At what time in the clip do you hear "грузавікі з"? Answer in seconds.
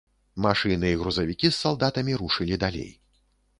1.01-1.53